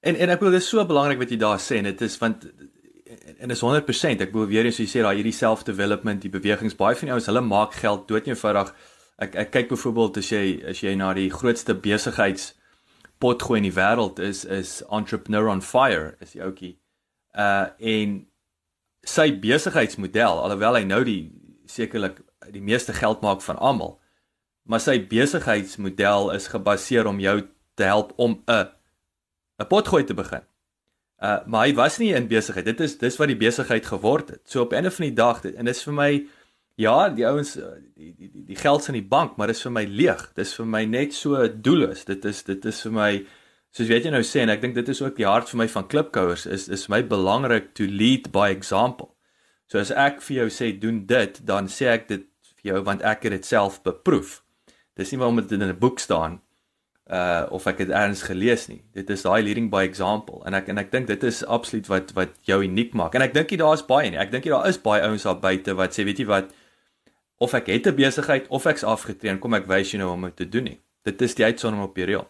[0.00, 2.18] En en ek wil dit is so belangrik wat jy daar sê en dit is
[2.18, 2.48] want
[3.38, 6.76] en is 100% ek wil weer eens jy sê daai hierdie self development die bewegings
[6.78, 8.72] baie van die ouens hulle maak geld dood eenvoudig
[9.18, 12.54] ek ek kyk byvoorbeeld as jy as jy na die grootste besigheids
[13.20, 16.74] potgooi in die wêreld is is entrepreneur on fire is die ouetjie
[17.34, 18.26] uh en
[19.06, 21.20] sy besigheidsmodel alhoewel hy nou die
[21.66, 22.20] sekerlik
[22.52, 23.98] die meeste geld maak van almal
[24.66, 27.38] maar sy besigheidsmodel is gebaseer om jou
[27.76, 28.68] te help om 'n
[29.60, 30.42] 'n potgooi te begin.
[31.22, 32.64] Uh maar hy was nie in besigheid.
[32.64, 34.42] Dit is dis wat die besigheid geword het.
[34.44, 36.26] So op 'n van die dag en dit is vir my
[36.74, 37.58] ja, die ouens
[37.94, 38.15] die
[38.46, 40.32] die die, die geld in die bank, maar dit is vir my leeg.
[40.34, 42.04] Dit is vir my net so doelloos.
[42.04, 43.26] Dit is dit is vir my
[43.70, 45.68] soos weet jy nou sê en ek dink dit is ook die hart vir my
[45.68, 49.14] van klipkouers is is my belangrik to lead by example.
[49.68, 52.26] So as ek vir jou sê doen dit, dan sê ek dit
[52.62, 54.42] vir jou want ek het dit self beproef.
[54.96, 56.40] Dis nie omdat dit in 'n boek staan
[57.10, 58.82] uh of ek dit eers gelees nie.
[58.94, 62.12] Dit is daai leading by example en ek en ek dink dit is absoluut wat
[62.14, 63.14] wat jou uniek maak.
[63.14, 64.18] En ek dink jy daar's baie nie.
[64.18, 66.52] Ek dink jy daar is baie ouens daar buite wat sê weet jy wat
[67.38, 70.22] of ek het 'n besigheid of ek's afgetree en kom ek wys jou nou om
[70.22, 70.80] dit te doen nie.
[71.02, 72.26] Dit is die uitsondering op die reël.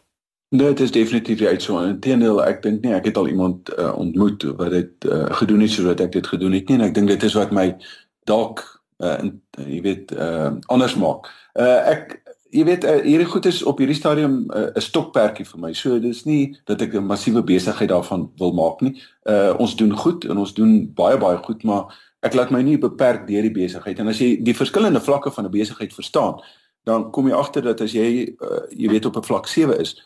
[0.49, 1.95] Nee, dit is definitief die uitsondering.
[1.95, 5.71] Inteendeel, ek dink nie ek het al iemand uh, ontmoet wat dit uh, gedoen het
[5.71, 7.77] soos wat ek dit gedoen het nie en ek dink dit is wat my
[8.25, 8.63] dalk
[9.03, 9.19] uh,
[9.67, 11.31] jy weet uh, anders maak.
[11.55, 12.23] Uh, ek
[12.55, 15.73] jy weet uh, hierdie goed is op hierdie stadium 'n uh, stokperdjie vir my.
[15.75, 19.03] So dis nie dat ek 'n massiewe besigheid daarvan wil maak nie.
[19.25, 21.91] Uh, ons doen goed en ons doen baie baie goed, maar
[22.27, 23.99] ek laat my nie beperk deur die besigheid.
[24.03, 26.43] En as jy die verskillende vlakke van 'n besigheid verstaan,
[26.85, 29.97] dan kom jy agter dat as jy uh, jy weet op 'n vlak 7 is,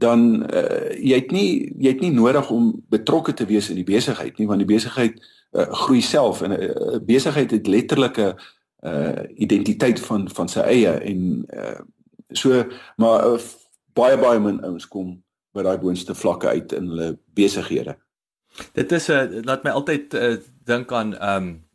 [0.00, 3.86] dan uh, jy het nie jy het nie nodig om betrokke te wees in die
[3.86, 5.18] besigheid nie want die besigheid
[5.52, 8.28] uh, groei self en 'n uh, besigheid het letterlike
[8.80, 11.80] uh, identiteit van van sy eie en uh,
[12.32, 12.64] so
[12.96, 13.40] maar uh,
[13.92, 15.18] baie baie min ouens kom
[15.52, 17.96] by daai boonste vlakke uit in hulle besighede.
[18.72, 21.68] Dit is 'n uh, laat my altyd uh, dink aan ehm um,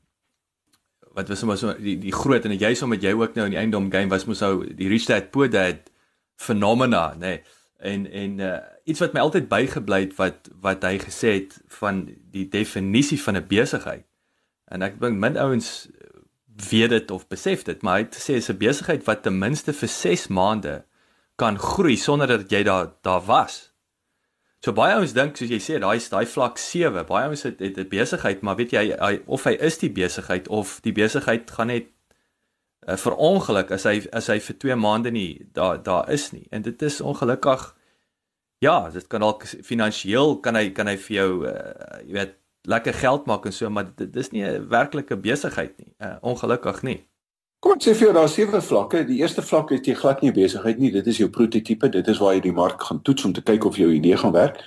[1.16, 3.60] wat was sommer so die die groot en jy sommer jy ook nou in die
[3.60, 5.92] eiendom game was mos ou die Rich Dad Poor Dad
[6.36, 7.20] fenomena nê.
[7.20, 7.42] Nee
[7.86, 12.06] en en uh, iets wat my altyd bygebly het wat wat hy gesê het van
[12.32, 14.06] die definisie van 'n besigheid.
[14.66, 15.88] En ek dink min ouens
[16.70, 19.74] weet dit of besef dit, maar hy het gesê is 'n besigheid wat ten minste
[19.74, 20.86] vir 6 maande
[21.36, 23.74] kan groei sonder dat jy daar daar was.
[24.66, 27.04] So baie ouens dink soos jy sê, daai daai vlak 7.
[27.06, 30.80] Baie ouens het 'n besigheid, maar weet jy hy, of hy is die besigheid of
[30.82, 31.86] die besigheid gaan net
[32.88, 36.48] uh, vir ongeluk as hy as hy vir 2 maande nie daar daar is nie.
[36.50, 37.76] En dit is ongelukkig
[38.60, 42.94] ja, dit kan dalk finansiëel kan hy kan hy vir jou uh, jy weet lekker
[42.94, 45.94] geld maak en so, maar dit, dit is nie 'n werklike besigheid nie.
[46.02, 47.06] Uh, ongelukkig nie.
[47.66, 49.00] Kom ek sê vir jou daar sewe vlakke.
[49.08, 50.92] Die eerste vlak is jy glad nie besigheid nie.
[50.94, 51.88] Dit is jou prototipe.
[51.90, 54.36] Dit is waar jy die mark gaan toets om te kyk of jou idee gaan
[54.36, 54.60] werk.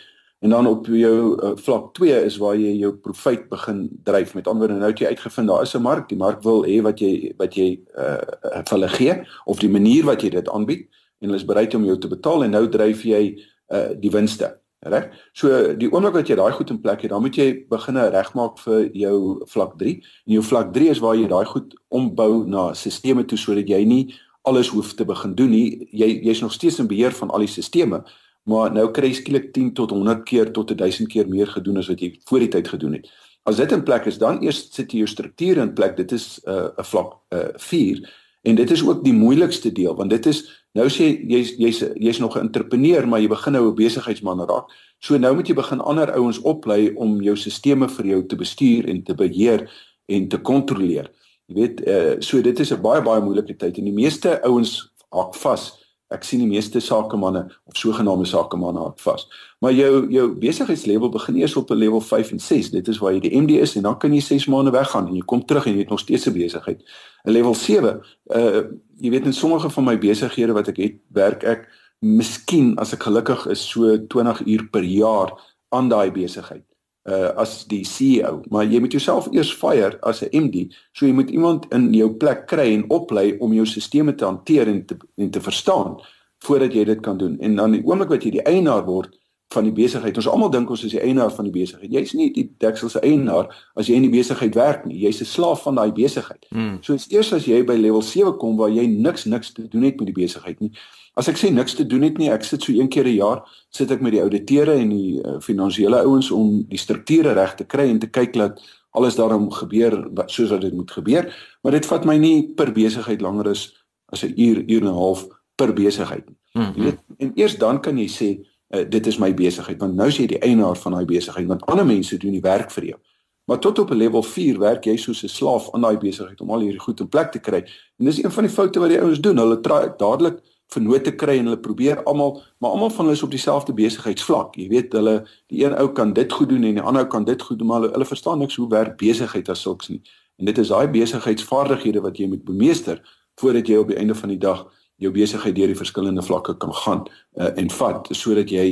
[0.43, 4.35] En dan op jou uh, vlak 2 is waar jy jou profit begin dryf.
[4.35, 6.09] Met ander woorde, nou het jy uitgevind daar is 'n mark.
[6.09, 8.19] Die mark wil hê wat jy wat jy uh
[8.67, 9.15] vir hulle gee
[9.47, 10.89] of die manier wat jy dit aanbied
[11.23, 13.39] en hulle is bereid om jou te betaal en nou dryf jy
[13.71, 14.59] uh die winste.
[14.87, 15.11] Reg?
[15.35, 18.61] So die oomblik wat jy daai goed in plek het, dan moet jy begine regmaak
[18.63, 19.19] vir jou
[19.51, 19.95] vlak 3.
[20.29, 23.83] En jou vlak 3 is waar jy daai goed ombou na stelsels toe sodat jy
[23.85, 24.03] nie
[24.47, 25.89] alles hoef te begin doen nie.
[25.91, 28.07] Jy jy's nog steeds in beheer van al die stelsels,
[28.49, 31.91] maar nou kry jy skielik 10 tot 100 keer tot 1000 keer meer gedoen as
[31.91, 33.11] wat jy voor die tyd gedoen het.
[33.49, 35.97] As dit in plek is, dan eers sit jy jou strukture in plek.
[35.97, 38.07] Dit is uh, 'n vlak uh, 4
[38.43, 40.45] en dit is ook die moeilikste deel want dit is
[40.79, 44.67] nou sê jy's jy's jy's nog 'n entrepreneur, maar jy begin nou 'n besigheidsman raak.
[44.99, 48.89] So nou moet jy begin ander ouens oplei om jou stelsels vir jou te bestuur
[48.89, 49.71] en te beheer
[50.07, 51.11] en te kontroleer.
[51.47, 54.93] Jy weet, uh, so dit is 'n baie baie moeilike tyd en die meeste ouens
[55.11, 59.27] haak vas Ek sien die meeste sakemanne of sogenaamde sakemanne hak vas.
[59.61, 62.71] Maar jou jou besigheidslevel begin eers op 'n level 5 en 6.
[62.71, 65.15] Dit is waar jy die MD is en dan kan jy 6 maande weggaan en
[65.15, 66.83] jy kom terug en jy het nog steeds 'n besigheid.
[67.25, 68.01] 'n Level 7,
[68.35, 68.63] uh
[69.01, 71.69] jy weet in sommige van my besighede wat ek het, werk ek
[71.99, 75.33] miskien as ek gelukkig is so 20 uur per jaar
[75.69, 76.68] aan daai besigheid
[77.09, 80.69] uh as die CEO, maar jy moet jouself eers fire as 'n MD.
[80.93, 84.69] So jy moet iemand in jou plek kry en oplei om jou stelsels te hanteer
[84.69, 85.97] en te en te verstaan
[86.39, 87.39] voordat jy dit kan doen.
[87.41, 89.19] En dan die oomblik wat jy die eienaar word
[89.49, 90.17] van die besigheid.
[90.17, 91.93] Ons almal dink ons is die eienaar van die besigheid.
[91.93, 93.49] Jy's nie die deksel se eienaar
[93.81, 94.99] as jy in die besigheid werk nie.
[95.07, 96.45] Jy's 'n slaaf van daai besigheid.
[96.51, 96.79] Hmm.
[96.83, 99.97] So eers as jy by level 7 kom waar jy niks niks te doen het
[99.97, 100.73] met die besigheid nie,
[101.19, 103.43] As ek sê niks te doen het nie, ek sit so een keer 'n jaar
[103.75, 107.65] sit ek met die ouditeure en die uh, finansiële ouens om die strukture reg te
[107.65, 111.27] kry en te kyk dat alles daarom gebeur soos wat dit moet gebeur,
[111.63, 113.75] maar dit vat my nie per besigheid langer as
[114.13, 115.27] as 'n uur, uur en 'n half
[115.57, 116.39] per besigheid nie.
[116.55, 116.75] Mm -hmm.
[116.77, 118.29] Jy weet, en eers dan kan jy sê
[118.71, 121.67] uh, dit is my besigheid want nou is jy die eienaar van daai besigheid want
[121.67, 122.99] ander mense doen die werk vir jou.
[123.45, 126.51] Maar tot op 'n level 4 werk jy soos 'n slaaf aan daai besigheid om
[126.51, 127.65] al hierdie goed in plek te kry.
[127.99, 129.37] En dis een van die foute wat die ouens doen.
[129.37, 129.61] Hulle
[129.97, 134.57] dadelik vennote kry en hulle probeer almal, maar almal van hulle is op dieselfde besigheidsvlak.
[134.61, 135.15] Jy weet, hulle
[135.49, 137.71] die een ou kan dit goed doen en die ander ou kan dit goed doen,
[137.71, 140.03] maar hulle, hulle verstaan niks hoe werk besigheid as sulks nie.
[140.39, 143.01] En dit is daai besigheidsvaardighede wat jy moet bemeester
[143.41, 144.67] voordat jy op die einde van die dag
[144.99, 148.69] jou besigheid deur die verskillende vlakke kan gaan uh, en vat sodat jy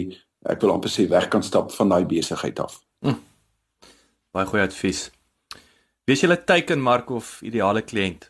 [0.46, 2.80] ek wil amper sê weg kan stap van daai besigheid af.
[3.06, 3.18] Hm.
[4.35, 5.06] Baie goeie advies.
[6.06, 8.28] Wie is julle teikenmark of ideale kliënt?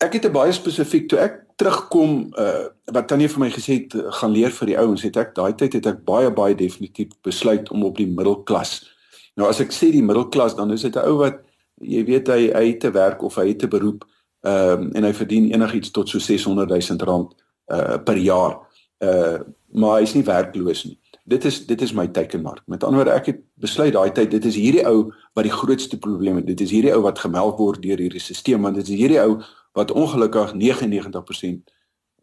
[0.00, 3.94] Ek het 'n baie spesifiek toe ek terugkom uh wat Tannie vir my gesê het
[3.94, 7.12] uh, gaan leer vir die ouens het ek daai tyd het ek baie baie definitief
[7.26, 8.80] besluit om op die middelklas.
[9.38, 11.42] Nou as ek sê die middelklas dan is dit 'n ou wat
[11.80, 14.04] jy weet hy hy het te werk of hy het te beroep
[14.42, 17.36] ehm uh, en hy verdien enigiets tot so 600 000 rand
[17.68, 18.58] uh per jaar.
[18.98, 19.38] Uh
[19.72, 20.98] maar hy is nie werkloos nie.
[21.24, 22.62] Dit is dit is my teikenmark.
[22.66, 25.98] Met ander woorde ek het besluit daai tyd dit is hierdie ou wat die grootste
[25.98, 26.46] probleem het.
[26.46, 29.42] Dit is hierdie ou wat gemelk word deur hierdie stelsel want dit is hierdie ou
[29.72, 31.70] wat ongelukkig 99%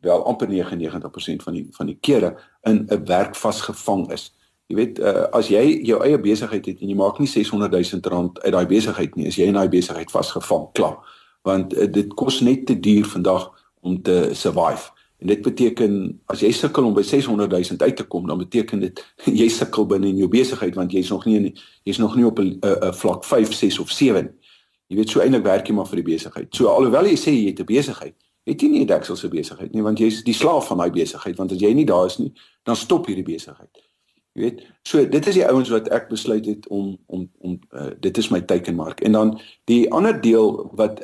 [0.02, 4.36] wel amper 99% van die van die kere in 'n werk vasgevang is.
[4.68, 8.02] Jy weet uh, as jy jou eie besigheid het en jy maak nie 600 000
[8.12, 10.98] rand uit daai besigheid nie, as jy in daai besigheid vasgevang, klaar.
[11.42, 14.92] Want uh, dit kos net te duur vandag om te survive.
[15.18, 18.80] En dit beteken as jy sukkel om by 600 000 uit te kom, dan beteken
[18.80, 19.06] dit
[19.42, 22.60] jy sukkel binne in jou besigheid want jy's nog nie jy's nog nie op 'n
[22.94, 24.47] vlak 5, 6 of 7 nie.
[24.88, 26.48] Jy weet so eintlik werk jy maar vir die besigheid.
[26.56, 28.16] So alhoewel jy sê jy het 'n besigheid,
[28.48, 31.52] het jy nie 'n dekselse besigheid nie want jy's die slaaf van daai besigheid want
[31.52, 33.70] as jy nie daar is nie, dan stop hierdie besigheid.
[34.34, 37.90] Jy weet, so dit is die ouens wat ek besluit het om om om uh,
[38.00, 39.02] dit is my teikenmark.
[39.02, 41.02] En dan die ander deel wat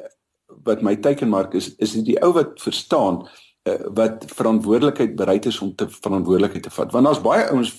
[0.63, 3.23] wat my teikenmark is is die ou wat verstaan
[3.63, 6.91] uh, wat verantwoordelikheid bereid is om te verantwoordelikheid te vat.
[6.91, 7.73] Want daar's baie ouens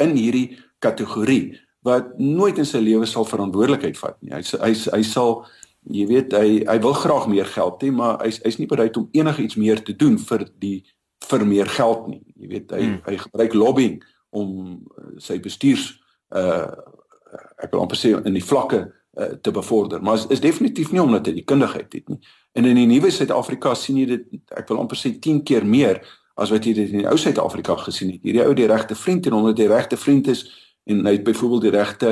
[0.00, 4.34] in hierdie kategorie wat nooit in sy lewe sal verantwoordelikheid vat nie.
[4.34, 5.44] Hy hy hy sal
[5.88, 9.08] jy weet hy hy wil graag meer geld hê, maar hy's hy's nie bereid om
[9.16, 10.78] enigiets meer te doen vir die
[11.30, 12.22] vir meer geld nie.
[12.36, 13.02] Jy weet hy hmm.
[13.08, 14.00] hy gebruik lobbying
[14.36, 15.92] om uh, sy bestuurs
[16.36, 16.68] uh
[17.62, 20.98] ek wil amper sê in die vlakke uh, te bevorder, maar is, is definitief nie
[20.98, 22.18] omdat hy die kundigheid het nie.
[22.58, 26.00] En in die nuwe Suid-Afrika sien jy dit ek wil amper sê 10 keer meer
[26.40, 28.24] as wat jy dit in die ou Suid-Afrika gesien het.
[28.24, 30.42] Hierdie ou die regte vriend en omdat hy regte vriend is,
[30.90, 32.10] en hy het byvoorbeeld die regte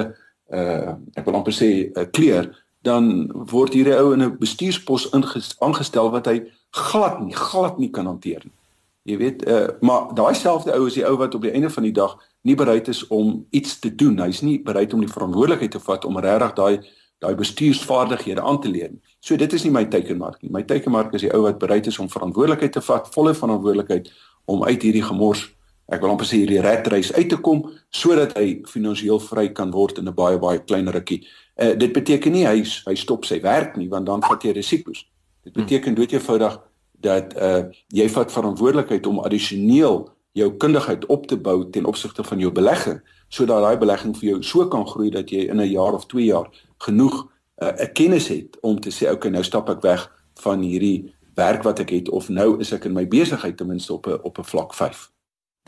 [0.48, 2.48] uh ek wil amper sê 'n uh, kleur
[2.82, 8.06] dan word hierdie ou in 'n bestuurspos aangestel wat hy glad nie glad nie kan
[8.06, 8.56] hanteer nie.
[9.02, 11.82] Jy weet uh maar daai selfde ou is die ou wat op die einde van
[11.82, 14.18] die dag nie bereid is om iets te doen.
[14.18, 16.80] Hy's nie bereid om die verantwoordelikheid te vat om regtig daai
[17.18, 18.90] daai bestuursvaardighede aan te leer.
[19.20, 20.52] So dit is nie my teikenmark nie.
[20.54, 24.12] My teikenmark is die ou wat bereid is om verantwoordelikheid te vat, volle verantwoordelikheid
[24.46, 25.48] om uit hierdie gemors
[25.88, 29.70] ek wil amper sê hierdie rat race uit te kom sodat hy finansiëel vry kan
[29.72, 31.26] word in 'n baie baie klein rukkie.
[31.56, 35.06] Uh, dit beteken nie hy hy stop sy werk nie want dan vat jy risiko's.
[35.44, 35.64] Dit hmm.
[35.64, 36.60] beteken dood eenvoudig
[37.00, 42.38] dat uh jy vat verantwoordelikheid om addisioneel jou kundigheid op te bou ten opsigte van
[42.38, 45.92] jou belegging sodat daai belegging vir jou so kan groei dat jy in 'n jaar
[45.92, 46.48] of 2 jaar
[46.78, 47.28] genoeg
[47.60, 51.62] 'n uh, kennis het om te sê okay nou stap ek weg van hierdie werk
[51.62, 54.38] wat ek het of nou is ek in my besigheid ten minste op 'n op
[54.38, 55.10] 'n vlak 5.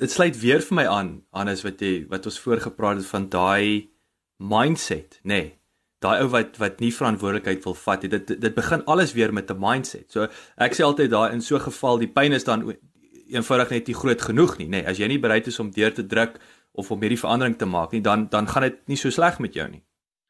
[0.00, 3.90] Dit sluit weer vir my aan Hannes wat jy wat ons voorgepraat het van daai
[4.40, 5.28] mindset, nê.
[5.34, 5.48] Nee,
[6.00, 8.12] daai ou wat wat nie verantwoordelikheid wil vat nie.
[8.16, 10.06] Dit dit begin alles weer met 'n mindset.
[10.12, 12.74] So ek sê altyd daai in so 'n geval die pyn is dan
[13.28, 14.70] eenvoudig net nie groot genoeg nie, nê.
[14.70, 16.40] Nee, as jy nie bereid is om deur te druk
[16.72, 19.54] of om hierdie verandering te maak nie, dan dan gaan dit nie so sleg met
[19.54, 19.82] jou nie.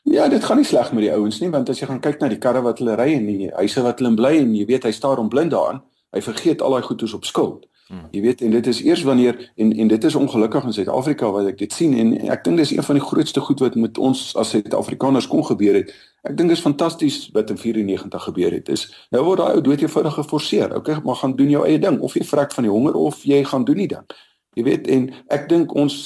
[0.04, 2.28] Ja, dit gaan nie sleg met die ouens nie, want as jy gaan kyk na
[2.28, 4.90] die karre wat hulle ry en die huise wat hulle bly en jy weet hy
[4.90, 7.66] staar om blind daarin, hy vergeet al daai goedes op skuld.
[7.90, 8.04] Hmm.
[8.14, 11.48] Jy weet en dit is eers wanneer en en dit is ongelukkig in Suid-Afrika wat
[11.50, 14.20] ek dit sien en ek dink dis een van die grootste goed wat met ons
[14.38, 15.90] as Suid-Afrikaners kon gebeur het.
[16.22, 18.68] Ek dink dit is fantasties wat in 94 gebeur het.
[18.70, 20.76] Is nou word daai ou dood eenvoudig geforseer.
[20.78, 23.40] Okay, maar gaan doen jou eie ding of jy vrek van die honger of jy
[23.50, 24.06] gaan doen die ding.
[24.54, 25.96] Jy weet en ek dink ons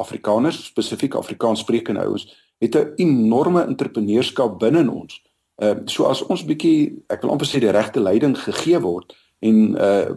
[0.00, 2.24] Afrikaners, spesifiek Afrikaans sprekende ouens,
[2.64, 5.20] het 'n enorme entrepreneurskap binne in ons.
[5.60, 9.12] Ehm uh, so as ons bietjie ek wil amper sê die regte leiding gegee word
[9.44, 10.08] en uh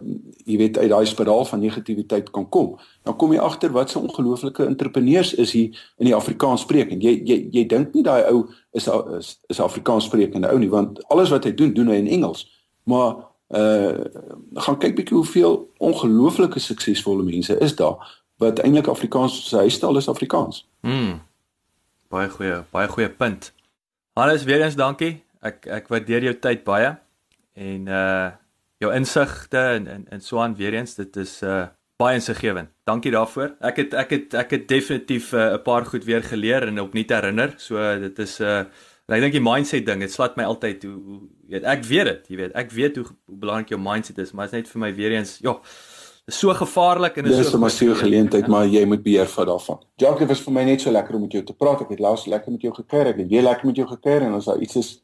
[0.48, 2.70] jy weet uit daai spiraal van negativiteit kan kom.
[3.04, 7.02] Dan kom jy agter wat se ongelooflike entrepreneurs is hier in die Afrikaans spreek en
[7.04, 8.88] jy jy jy dink nie daai ou is
[9.18, 12.46] is is Afrikaans sprekende ou nie want alles wat hy doen doen hy in Engels.
[12.88, 13.92] Maar uh
[14.64, 18.00] gaan kyk bietjie hoeveel ongelooflike suksesvolle mense is daar
[18.40, 20.64] wat eintlik Afrikaans se huistaal is Afrikaans.
[20.80, 21.20] Mm.
[22.08, 23.52] Baie goeie, baie goeie punt.
[24.16, 25.18] Alles weer eens dankie.
[25.44, 26.96] Ek ek waardeer jou tyd baie
[27.52, 28.28] en uh
[28.82, 31.66] jou insigte en en en so aan weer eens dit is uh
[31.98, 32.68] baie insiggewend.
[32.86, 33.56] Dankie daarvoor.
[33.60, 37.10] Ek het ek het ek het definitief 'n uh, paar goed weer geleer en opnuut
[37.10, 37.54] herinner.
[37.56, 38.64] So dit is uh
[39.08, 42.28] ek dink die mindset ding, dit slat my altyd hoe hoe weet ek weet dit,
[42.28, 42.52] jy weet.
[42.54, 45.14] Ek weet hoe, hoe belangrik jou mindset is, maar dit is net vir my weer
[45.16, 45.54] eens, ja,
[46.28, 49.46] is so gevaarlik en is so Dis 'n massiewe geleentheid, maar jy moet beheer vat
[49.46, 49.78] daarvan.
[49.96, 51.80] Jacques, dit was vir my net so lekker om met jou te praat.
[51.80, 53.06] Ek het laas lekker met jou gekuier.
[53.06, 55.02] Ek het jy lekker met jou gekuier en as daar iets is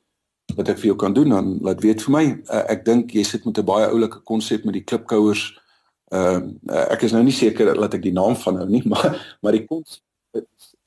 [0.57, 2.25] wat ek vir jou kan doen dan laat weet vir my.
[2.49, 5.53] Uh, ek dink jy sit met 'n baie oulike konsep met die klipkouers.
[6.13, 9.37] Ehm uh, ek is nou nie seker dat ek die naam van nou nie, maar
[9.41, 10.03] maar die konsep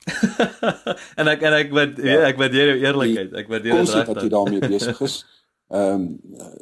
[1.20, 3.34] en ek en ek wat ja, ek waardeer jou eerlikheid.
[3.36, 5.20] Ek waardeer dit reg dat jy daarmee besig is.
[5.68, 6.04] Ehm um,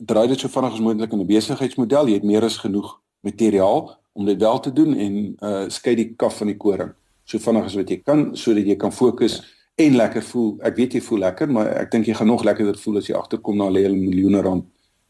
[0.02, 2.08] draai dit so vinnig as moontlik in 'n besigheidsmodel.
[2.10, 6.14] Jy het meer as genoeg materiaal om dit wel te doen en uh skei die
[6.16, 6.94] kaf van die koring
[7.26, 9.42] so vinnig as wat jy kan sodat jy kan fokus.
[9.76, 10.54] Ja en lekker voel.
[10.64, 13.16] Ek weet jy voel lekker, maar ek dink jy gaan nog lekkerder voel as jy
[13.16, 14.64] agterkom na lê 'n miljoene rand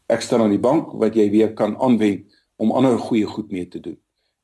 [0.07, 2.25] ekstra aan die bank wat jy weer kan aanwend
[2.57, 3.97] om ander goeie goed mee te doen.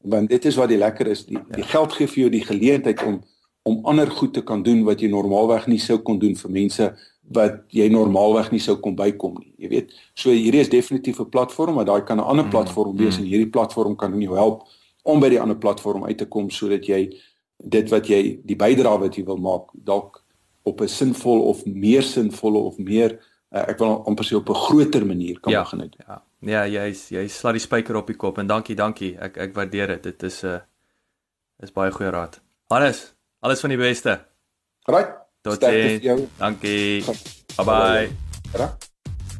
[0.03, 3.03] Want dit is wat die lekker is, die die geld gee vir jou die geleentheid
[3.03, 3.21] om
[3.63, 6.95] om ander goed te kan doen wat jy normaalweg nie sou kon doen vir mense
[7.31, 9.53] wat jy normaalweg nie sou kon bykom nie.
[9.57, 12.97] Jy weet, so hierdie is definitief 'n platform, maar daai kan 'n ander mm, platform
[12.97, 13.23] wees mm.
[13.23, 14.67] en hierdie platform kan jou help
[15.03, 17.11] om by die ander platform uit te kom sodat jy
[17.57, 20.23] dit wat jy die bydrae wat jy wil maak dalk
[20.63, 23.19] op 'n sinvol of meer sinvolle of meer
[23.51, 25.93] uh, ek wil amper sê op 'n groter manier kan ja, begin doen.
[26.07, 26.23] Ja.
[26.39, 29.15] Ja, jy's jy slaat die spyker op die kop en dankie, dankie.
[29.19, 30.03] Ek ek waardeer dit.
[30.03, 30.59] Dit is 'n uh,
[31.59, 32.41] is baie goeie raad.
[32.67, 34.25] Alles, alles van die beste.
[34.85, 35.15] Right.
[35.41, 36.03] Totsiens.
[36.37, 37.03] Dankie.
[37.55, 38.09] Bye bye.
[38.53, 38.77] Ja.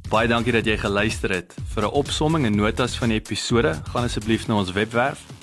[0.09, 1.55] Baie dankie dat jy geluister het.
[1.73, 5.42] Vir 'n opsomming en notas van die episode, gaan asseblief na ons webwerf